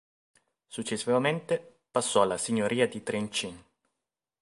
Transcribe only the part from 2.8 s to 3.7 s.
di Trenčín.